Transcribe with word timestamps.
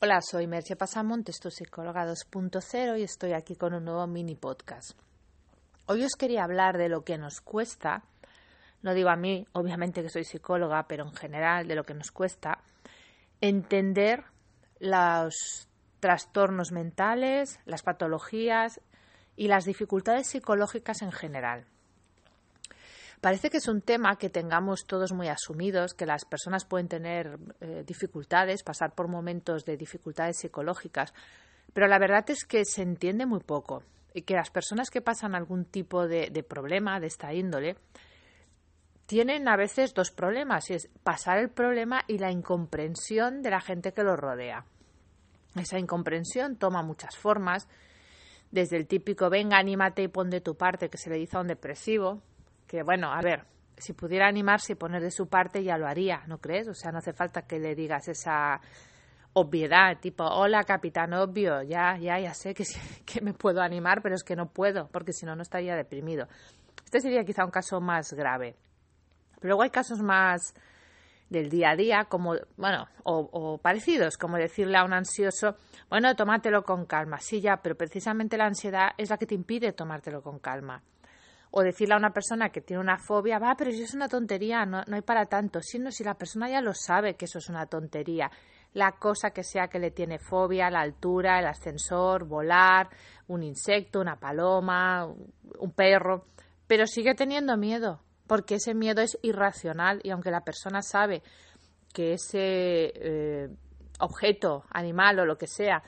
Hola, 0.00 0.20
soy 0.20 0.46
Merche 0.46 0.76
Pasamontes, 0.76 1.40
tu 1.40 1.50
psicóloga 1.50 2.06
2.0 2.06 3.00
y 3.00 3.02
estoy 3.02 3.32
aquí 3.32 3.56
con 3.56 3.74
un 3.74 3.84
nuevo 3.84 4.06
mini 4.06 4.36
podcast. 4.36 4.92
Hoy 5.86 6.04
os 6.04 6.12
quería 6.16 6.44
hablar 6.44 6.78
de 6.78 6.88
lo 6.88 7.02
que 7.02 7.18
nos 7.18 7.40
cuesta, 7.40 8.04
no 8.82 8.94
digo 8.94 9.08
a 9.08 9.16
mí, 9.16 9.44
obviamente 9.54 10.00
que 10.00 10.08
soy 10.08 10.22
psicóloga, 10.22 10.86
pero 10.86 11.04
en 11.04 11.14
general 11.14 11.66
de 11.66 11.74
lo 11.74 11.82
que 11.82 11.94
nos 11.94 12.12
cuesta 12.12 12.60
entender 13.40 14.22
los 14.78 15.66
trastornos 15.98 16.70
mentales, 16.70 17.58
las 17.64 17.82
patologías 17.82 18.80
y 19.34 19.48
las 19.48 19.64
dificultades 19.64 20.28
psicológicas 20.28 21.02
en 21.02 21.10
general. 21.10 21.66
Parece 23.20 23.50
que 23.50 23.56
es 23.56 23.66
un 23.66 23.80
tema 23.80 24.16
que 24.16 24.30
tengamos 24.30 24.84
todos 24.86 25.12
muy 25.12 25.26
asumidos, 25.28 25.92
que 25.94 26.06
las 26.06 26.24
personas 26.24 26.64
pueden 26.64 26.86
tener 26.86 27.38
eh, 27.60 27.82
dificultades, 27.84 28.62
pasar 28.62 28.94
por 28.94 29.08
momentos 29.08 29.64
de 29.64 29.76
dificultades 29.76 30.38
psicológicas, 30.38 31.12
pero 31.72 31.88
la 31.88 31.98
verdad 31.98 32.24
es 32.30 32.44
que 32.44 32.64
se 32.64 32.82
entiende 32.82 33.26
muy 33.26 33.40
poco 33.40 33.82
y 34.14 34.22
que 34.22 34.34
las 34.34 34.50
personas 34.50 34.90
que 34.90 35.00
pasan 35.00 35.34
algún 35.34 35.64
tipo 35.64 36.06
de, 36.06 36.30
de 36.30 36.42
problema 36.44 37.00
de 37.00 37.08
esta 37.08 37.34
índole 37.34 37.76
tienen 39.06 39.48
a 39.48 39.56
veces 39.56 39.94
dos 39.94 40.10
problemas, 40.10 40.70
y 40.70 40.74
es 40.74 40.88
pasar 41.02 41.38
el 41.38 41.48
problema 41.48 42.02
y 42.06 42.18
la 42.18 42.30
incomprensión 42.30 43.42
de 43.42 43.50
la 43.50 43.60
gente 43.60 43.92
que 43.92 44.02
los 44.02 44.18
rodea. 44.18 44.64
Esa 45.56 45.78
incomprensión 45.78 46.56
toma 46.56 46.82
muchas 46.82 47.16
formas, 47.16 47.68
desde 48.50 48.76
el 48.76 48.86
típico 48.86 49.28
venga, 49.30 49.58
anímate 49.58 50.02
y 50.02 50.08
pon 50.08 50.30
de 50.30 50.40
tu 50.40 50.56
parte 50.56 50.88
que 50.88 50.98
se 50.98 51.10
le 51.10 51.16
dice 51.16 51.36
a 51.36 51.40
un 51.40 51.48
depresivo, 51.48 52.22
que 52.68 52.82
bueno, 52.82 53.10
a 53.10 53.20
ver, 53.22 53.44
si 53.78 53.94
pudiera 53.94 54.28
animarse 54.28 54.74
y 54.74 54.76
poner 54.76 55.02
de 55.02 55.10
su 55.10 55.26
parte 55.26 55.64
ya 55.64 55.78
lo 55.78 55.88
haría, 55.88 56.22
¿no 56.26 56.38
crees? 56.38 56.68
O 56.68 56.74
sea, 56.74 56.92
no 56.92 56.98
hace 56.98 57.12
falta 57.12 57.42
que 57.42 57.58
le 57.58 57.74
digas 57.74 58.06
esa 58.08 58.60
obviedad, 59.32 59.98
tipo, 60.00 60.24
hola 60.24 60.64
capitán 60.64 61.14
obvio, 61.14 61.62
ya, 61.62 61.96
ya, 61.96 62.18
ya 62.18 62.34
sé 62.34 62.54
que, 62.54 62.64
que 63.06 63.20
me 63.22 63.32
puedo 63.32 63.62
animar, 63.62 64.02
pero 64.02 64.14
es 64.14 64.22
que 64.22 64.36
no 64.36 64.50
puedo, 64.50 64.88
porque 64.88 65.12
si 65.12 65.24
no, 65.24 65.34
no 65.34 65.42
estaría 65.42 65.74
deprimido. 65.74 66.28
Este 66.84 67.00
sería 67.00 67.24
quizá 67.24 67.44
un 67.44 67.50
caso 67.50 67.80
más 67.80 68.12
grave. 68.12 68.56
Pero 69.40 69.50
luego 69.50 69.62
hay 69.62 69.70
casos 69.70 70.00
más 70.00 70.54
del 71.30 71.48
día 71.48 71.70
a 71.70 71.76
día, 71.76 72.06
como, 72.08 72.34
bueno, 72.56 72.88
o, 73.04 73.28
o, 73.32 73.58
parecidos, 73.58 74.16
como 74.16 74.36
decirle 74.36 74.78
a 74.78 74.84
un 74.84 74.92
ansioso, 74.92 75.56
bueno, 75.88 76.14
tómatelo 76.16 76.64
con 76.64 76.86
calma. 76.86 77.18
Sí, 77.20 77.40
ya, 77.40 77.58
pero 77.62 77.76
precisamente 77.76 78.36
la 78.36 78.46
ansiedad 78.46 78.90
es 78.96 79.10
la 79.10 79.18
que 79.18 79.26
te 79.26 79.34
impide 79.34 79.72
tomártelo 79.72 80.22
con 80.22 80.38
calma 80.38 80.82
o 81.50 81.62
decirle 81.62 81.94
a 81.94 81.98
una 81.98 82.12
persona 82.12 82.50
que 82.50 82.60
tiene 82.60 82.82
una 82.82 82.98
fobia, 82.98 83.38
va, 83.38 83.54
pero 83.56 83.70
eso 83.70 83.82
es 83.82 83.94
una 83.94 84.08
tontería, 84.08 84.66
no, 84.66 84.82
no 84.86 84.96
hay 84.96 85.02
para 85.02 85.26
tanto. 85.26 85.60
Si, 85.62 85.78
no, 85.78 85.90
si 85.90 86.04
la 86.04 86.14
persona 86.14 86.48
ya 86.48 86.60
lo 86.60 86.74
sabe 86.74 87.14
que 87.14 87.24
eso 87.24 87.38
es 87.38 87.48
una 87.48 87.66
tontería, 87.66 88.30
la 88.74 88.92
cosa 88.92 89.30
que 89.30 89.42
sea 89.42 89.68
que 89.68 89.78
le 89.78 89.90
tiene 89.90 90.18
fobia, 90.18 90.70
la 90.70 90.80
altura, 90.80 91.38
el 91.38 91.46
ascensor, 91.46 92.24
volar, 92.24 92.88
un 93.28 93.42
insecto, 93.42 94.00
una 94.00 94.16
paloma, 94.16 95.06
un 95.06 95.72
perro, 95.72 96.24
pero 96.66 96.86
sigue 96.86 97.14
teniendo 97.14 97.56
miedo, 97.56 98.00
porque 98.26 98.56
ese 98.56 98.74
miedo 98.74 99.00
es 99.00 99.18
irracional 99.22 100.00
y 100.02 100.10
aunque 100.10 100.30
la 100.30 100.42
persona 100.42 100.82
sabe 100.82 101.22
que 101.92 102.12
ese 102.12 102.92
eh, 102.94 103.48
objeto, 104.00 104.64
animal 104.70 105.20
o 105.20 105.24
lo 105.24 105.38
que 105.38 105.46
sea 105.46 105.82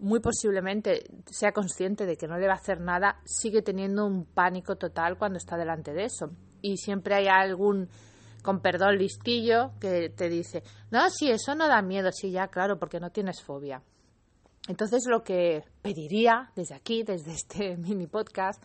muy 0.00 0.20
posiblemente 0.20 1.04
sea 1.26 1.52
consciente 1.52 2.06
de 2.06 2.16
que 2.16 2.26
no 2.26 2.36
debe 2.36 2.52
hacer 2.52 2.80
nada, 2.80 3.20
sigue 3.24 3.62
teniendo 3.62 4.06
un 4.06 4.24
pánico 4.24 4.76
total 4.76 5.18
cuando 5.18 5.38
está 5.38 5.56
delante 5.56 5.92
de 5.92 6.04
eso. 6.04 6.30
Y 6.62 6.78
siempre 6.78 7.14
hay 7.14 7.28
algún, 7.28 7.88
con 8.42 8.60
perdón, 8.60 8.96
listillo 8.98 9.72
que 9.80 10.10
te 10.10 10.28
dice, 10.28 10.62
no, 10.90 11.08
si 11.10 11.30
eso 11.30 11.54
no 11.54 11.68
da 11.68 11.82
miedo, 11.82 12.10
sí, 12.12 12.30
ya, 12.30 12.48
claro, 12.48 12.78
porque 12.78 13.00
no 13.00 13.10
tienes 13.10 13.42
fobia. 13.42 13.82
Entonces 14.68 15.04
lo 15.06 15.22
que 15.22 15.64
pediría 15.82 16.50
desde 16.54 16.74
aquí, 16.74 17.02
desde 17.02 17.32
este 17.32 17.76
mini 17.78 18.06
podcast 18.06 18.62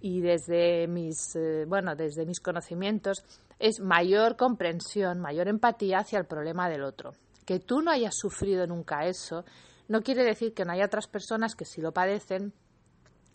y 0.00 0.20
desde 0.20 0.86
mis, 0.86 1.34
eh, 1.36 1.64
bueno, 1.66 1.96
desde 1.96 2.26
mis 2.26 2.40
conocimientos, 2.40 3.24
es 3.58 3.80
mayor 3.80 4.36
comprensión, 4.36 5.20
mayor 5.20 5.48
empatía 5.48 5.98
hacia 5.98 6.18
el 6.18 6.26
problema 6.26 6.68
del 6.68 6.82
otro. 6.82 7.12
Que 7.46 7.58
tú 7.58 7.80
no 7.80 7.90
hayas 7.90 8.14
sufrido 8.16 8.66
nunca 8.66 9.06
eso, 9.06 9.44
no 9.88 10.02
quiere 10.02 10.24
decir 10.24 10.54
que 10.54 10.64
no 10.64 10.72
haya 10.72 10.86
otras 10.86 11.08
personas 11.08 11.54
que 11.54 11.64
sí 11.64 11.80
lo 11.80 11.92
padecen 11.92 12.52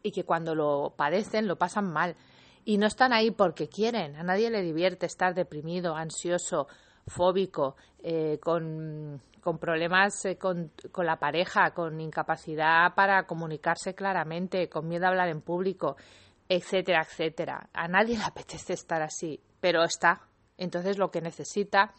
y 0.04 0.12
que 0.12 0.24
cuando 0.24 0.56
lo 0.56 0.94
padecen 0.98 1.48
lo 1.48 1.58
pasan 1.58 1.92
mal. 1.92 2.16
Y 2.66 2.78
no 2.78 2.88
están 2.88 3.14
ahí 3.14 3.32
porque 3.32 3.68
quieren. 3.68 4.16
A 4.16 4.24
nadie 4.24 4.50
le 4.50 4.62
divierte 4.62 5.06
estar 5.06 5.34
deprimido, 5.34 5.96
ansioso, 5.96 6.68
fóbico, 7.08 7.76
eh, 8.04 8.40
con, 8.42 9.22
problemas 9.60 10.26
eh, 10.26 10.38
con, 10.38 10.72
con, 10.92 11.06
la 11.06 11.18
pareja, 11.18 11.72
con 11.72 12.00
incapacidad 12.00 12.94
para 12.96 13.26
comunicarse 13.26 13.96
claramente, 13.96 14.70
con 14.70 14.88
miedo 14.88 15.06
a 15.06 15.10
hablar 15.10 15.30
en 15.30 15.42
público, 15.42 15.96
etcétera, 16.48 17.02
etcétera. 17.02 17.70
A 17.74 17.88
nadie 17.88 18.18
le 18.18 18.24
apetece 18.26 18.74
estar 18.74 19.02
así, 19.02 19.42
pero 19.60 19.84
está. 19.84 20.22
Entonces 20.58 20.98
lo 20.98 21.10
que 21.10 21.22
necesita 21.22 21.94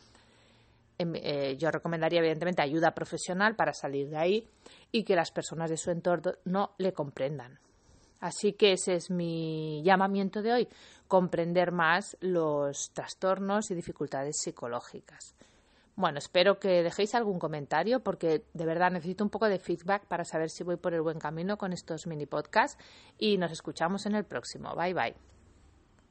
eh, 1.15 1.56
yo 1.56 1.71
recomendaría 1.71 2.21
evidentemente 2.21 2.62
ayuda 2.62 2.94
profesional 2.94 3.56
para 3.56 3.72
salir 3.72 4.09
de 4.09 4.16
ahí 4.16 4.49
y 4.93 5.05
que 5.05 5.16
las 5.16 5.31
personas 5.31 5.71
de 5.71 5.77
su 5.77 5.91
entorno 5.91 6.33
no 6.44 6.75
le 6.78 6.93
comprendan. 6.93 7.59
Así 8.21 8.53
que 8.53 8.72
ese 8.72 8.94
es 8.94 9.11
mi 9.11 9.83
llamamiento 9.83 10.43
de 10.43 10.53
hoy, 10.53 10.69
comprender 11.09 11.72
más 11.72 12.16
los 12.21 12.91
trastornos 12.93 13.71
y 13.71 13.75
dificultades 13.75 14.37
psicológicas. 14.43 15.34
Bueno, 15.97 16.19
espero 16.19 16.59
que 16.59 16.83
dejéis 16.83 17.15
algún 17.15 17.38
comentario 17.38 18.00
porque 18.00 18.44
de 18.55 18.67
verdad 18.67 18.91
necesito 18.91 19.25
un 19.25 19.31
poco 19.31 19.49
de 19.49 19.59
feedback 19.59 20.06
para 20.06 20.25
saber 20.25 20.50
si 20.50 20.65
voy 20.65 20.77
por 20.77 20.94
el 20.94 21.03
buen 21.03 21.19
camino 21.19 21.59
con 21.59 21.72
estos 21.72 22.06
mini 22.06 22.27
podcasts 22.27 22.82
y 23.19 23.38
nos 23.38 23.53
escuchamos 23.53 24.06
en 24.06 24.15
el 24.15 24.25
próximo. 24.25 24.75
Bye 24.75 24.94
bye. 24.94 25.40